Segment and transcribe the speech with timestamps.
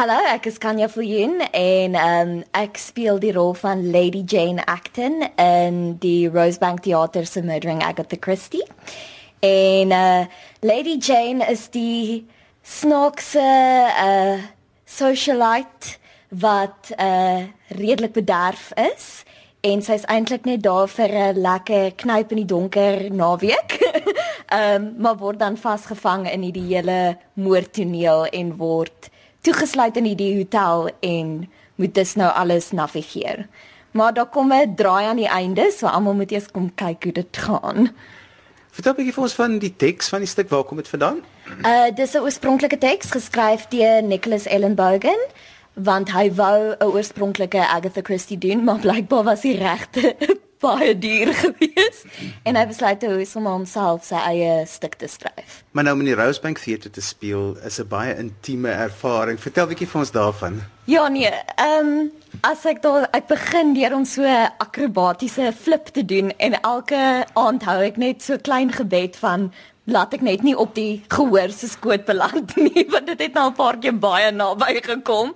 [0.00, 5.26] Hallo, ek is Kanya Viljoen en um, ek speel die rol van Lady Jane Acton
[5.36, 8.64] in die Rosebank Theater se Murdering Agatha Christie.
[9.44, 10.24] En uh,
[10.64, 12.24] Lady Jane is die
[12.64, 14.40] snaakse uh,
[14.88, 15.98] socialite
[16.32, 17.44] wat uh,
[17.76, 19.26] redelik bederf is
[19.60, 23.76] en sy's eintlik net daar vir 'n lekker knyp in die donker naweek.
[24.48, 30.36] Ehm um, maar word dan vasgevang in hierdie hele moordtoneel en word toegesluit in hierdie
[30.36, 31.50] hotel en
[31.80, 33.46] moet dus nou alles navigeer.
[33.90, 37.12] Maar daar kom 'n draai aan die einde, so almal moet eers kom kyk hoe
[37.12, 37.90] dit gaan.
[38.70, 41.20] Vertel 'n bietjie vir ons van die teks van die stuk, waar kom dit vandaan?
[41.66, 45.20] Uh dis 'n oorspronklike teks geskryf deur Nicholas Ellenbogen
[45.74, 50.16] want hy wou 'n oorspronklike Agatha Christie doen, maar blykbaar was hy regte
[50.60, 52.04] baie duur geweest
[52.44, 55.62] en hy besluit toe om homself sy eie stuk te skryf.
[55.72, 59.40] Maar nou om in die Rosebank Theater te speel is 'n baie intieme ervaring.
[59.40, 60.62] Vertel bietjie vir ons daarvan.
[60.84, 62.10] Ja nee, ehm um,
[62.42, 64.24] as ek daar ek begin deur om so
[64.58, 69.52] akrobatiese flip te doen en elke aand hou ek net so klein gebed van
[69.84, 73.50] laat ek net nie op die gehoor se skoot beland nie want dit het nou
[73.50, 75.34] 'n paar keer baie naby gekom.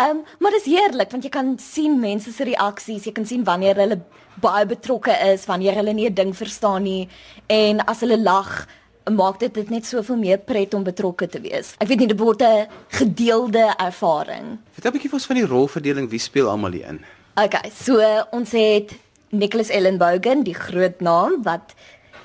[0.00, 3.26] Ehm um, maar dit is heerlik want jy kan sien mense se reaksies, jy kan
[3.26, 3.98] sien wanneer hulle
[4.40, 7.08] baie betrokke is, wanneer hulle nie 'n ding verstaan nie
[7.46, 8.66] en as hulle lag
[9.10, 11.74] maak dit dit net soveel meer pret om betrokke te wees.
[11.78, 14.58] Ek weet nie dit word 'n gedeelde ervaring.
[14.72, 17.04] Vertel 'n bietjie vir ons van die rolverdeling, wie speel almal hier in?
[17.36, 18.92] Okay, so ons het
[19.30, 21.74] Nicholas Ellenbogen, die groot naam wat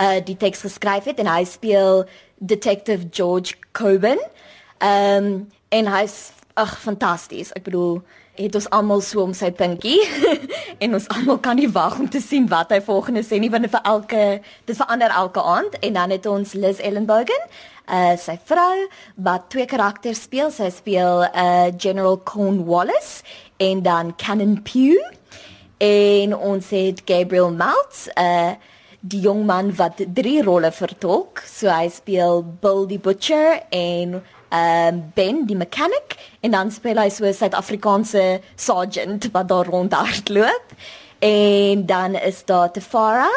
[0.00, 2.06] uh die teks geskryf het en hy speel
[2.38, 4.18] Detective George Coben.
[4.78, 7.52] Ehm um, en hy's ag fantasties.
[7.56, 8.00] Ek bedoel,
[8.36, 10.00] het ons almal so om sy pinkie
[10.82, 13.68] en ons almal kan nie wag om te sien wat hy volgende sê nie want
[13.68, 14.22] vir elke
[14.68, 17.48] dit verander elke aand en dan het ons Liz Ellenbogen,
[17.92, 18.86] uh sy vrou
[19.26, 20.52] wat twee karakters speel.
[20.54, 23.20] Sy speel uh General Cornwallis
[23.60, 25.02] en dan Cannon Pugh
[25.82, 28.54] en ons het Gabriel Maltz, uh
[29.02, 31.42] die jong man wat drie rolle vertolk.
[31.42, 34.20] So hy speel Bill die Butcher en
[34.52, 39.66] ehm um, Ben die mechanic en dan speel hy so 'n Suid-Afrikaanse sergeant wat daar
[39.66, 40.66] rondhardloop.
[41.18, 43.30] En dan is daar Tefara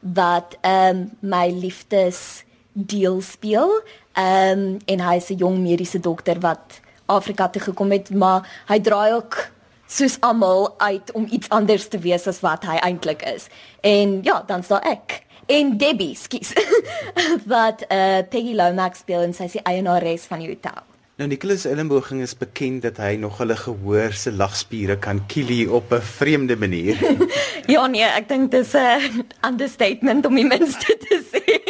[0.00, 3.82] wat ehm um, my liefdes deel speel.
[4.12, 8.64] Ehm um, en hy is 'n jong mediese dokter wat Afrika toe gekom het, maar
[8.66, 9.51] hy draai ook
[9.92, 13.48] soos almal uit om iets anders te wees as wat hy eintlik is.
[13.84, 15.20] En ja, dan's daar ek
[15.52, 16.54] en Debbie, skus.
[17.54, 20.80] wat uh, Peggy Lomax speel en sy is die eienares van die hotel.
[21.20, 25.92] Nou Nicholas Ellenbogen is bekend dat hy nog hulle gehoor se lagspiere kan kielie op
[25.92, 26.96] 'n vreemde manier.
[27.74, 31.60] ja nee, ek dink dis 'n understatement om die minste te sê.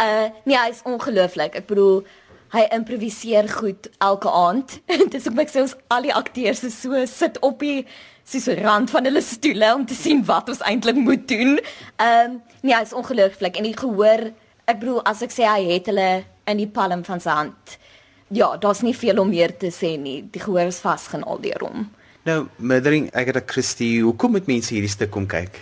[0.00, 1.54] Uh, nee, hy is ongelooflik.
[1.60, 2.06] Ek bedoel
[2.54, 4.78] hy improviseer goed elke aand.
[5.14, 7.86] dis ook ek sê ons al die akteurs is so sit op die
[8.26, 11.58] sy so rand van hulle stoele om te sien wat ons eintlik moet doen.
[11.96, 14.24] Ehm um, nee, hy is ongelooflik en die gehoor,
[14.66, 16.10] ek bedoel as ek sê hy het hulle
[16.50, 17.76] in die palm van sy hand.
[18.34, 20.24] Ja, daar's nie veel om meer te sê nie.
[20.34, 21.86] Die gehoor is vasgenaal deur hom.
[22.26, 25.60] Nou, Murdering Agatha Christie, hoekom moet mense hierdie stuk kom kyk?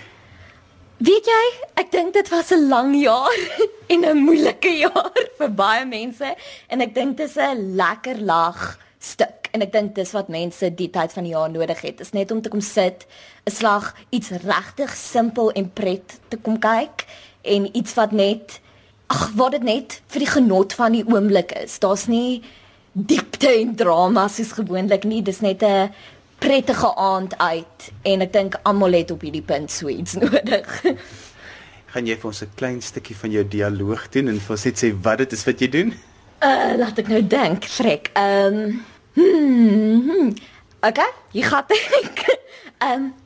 [1.04, 1.46] Weet jy,
[1.82, 3.40] ek dink dit was 'n lang jaar
[3.92, 6.28] en 'n moeilike jaar vir baie mense.
[6.68, 9.48] En ek dink dit is 'n lekker lag stuk.
[9.52, 12.00] En ek dink dis wat mense die tyd van die jaar nodig het.
[12.00, 13.06] Is net om te kom sit
[13.44, 17.04] 'n slag iets regtig simpel en pret te kom kyk.
[17.42, 18.60] En iets wat net
[19.06, 21.78] ag wat dit net vir die genot van die oomblik is.
[21.78, 22.42] Daar's nie
[22.92, 25.22] diepte en drama soos gewoonlik nie.
[25.22, 25.90] Dis net 'n
[26.44, 30.80] prettige aand uit en ek dink almal het op hierdie punt so iets nodig
[31.94, 34.82] gaan jy vir ons 'n klein stukkie van jou dialoog doen en vir ons net
[34.84, 35.94] sê wat dit is wat jy doen
[36.44, 38.82] uh laat ek nou dink frek ehm um,
[39.14, 40.28] Hmm, hmm.
[40.82, 41.06] Okay,
[42.82, 43.14] um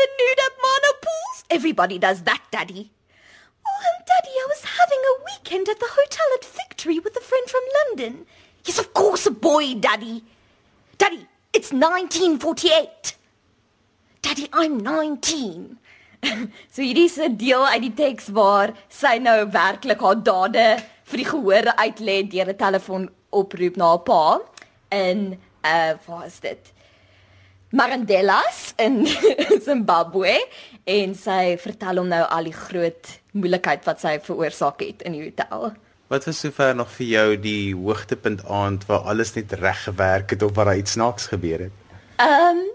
[0.00, 1.44] the nude at Mana pools!
[1.50, 2.90] Everybody does that, Daddy!
[3.66, 5.14] Oh, um, Daddy, I was having a
[5.50, 8.26] weekend at the hotel at Victory with a friend from London.
[8.64, 10.22] Yes, of course, a boy, Daddy!
[10.96, 13.16] Daddy, it's 1948!
[14.22, 15.78] Daddy, I'm 19!
[16.70, 20.66] so hierdie is 'n deel uit die teks waar sy nou werklik haar dade
[21.08, 24.24] vir die gehoor uitlê deur 'n telefoon oproep na haar pa
[24.92, 26.72] in uh waar is dit
[27.70, 29.06] Marandellas in
[29.66, 30.34] Zimbabwe
[30.90, 35.22] en sy vertel hom nou al die groot moeilikheid wat sy veroorsaak het in die
[35.28, 35.70] hotel.
[36.10, 40.42] Wat was sover nog vir jou die hoogtepunt aand waar alles net reg gewerk het
[40.42, 41.76] of waar iets snaaks gebeur het?
[42.18, 42.66] Ehm um,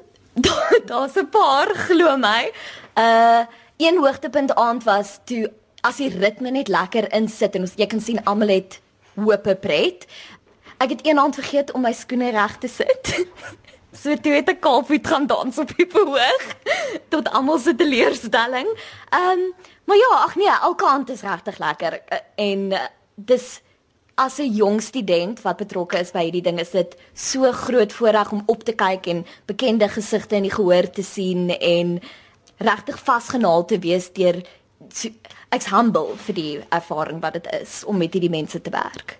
[0.87, 2.51] daar's 'n paar glo my.
[2.95, 3.43] Uh
[3.77, 5.51] een hoogtepunt aand was toe
[5.81, 8.79] as die ritme net lekker insit en ons jy kan sien almal het
[9.15, 10.07] hoop pret.
[10.77, 13.11] Ek het eendag vergeet om my skoene reg te sit.
[13.95, 16.47] So toe het ek kalfvoet gaan dans op die verhoog
[17.13, 18.67] tot almal se teleurstelling.
[19.09, 19.53] Ehm um,
[19.85, 21.99] maar ja, ag nee, elke aand is regtig lekker
[22.35, 22.79] en uh,
[23.15, 23.61] dis
[24.15, 28.31] as 'n jong student wat betrokke is by hierdie ding is dit so groot voorreg
[28.31, 31.99] om op te kyk en bekende gesigte in die gehoor te sien en
[32.57, 34.41] regtig vasgenaal te wees deur
[35.49, 39.19] ek's humble vir die ervaring wat dit is om met hierdie mense te werk.